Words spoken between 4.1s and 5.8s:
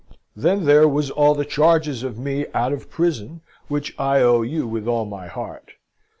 O. U. with all my hart.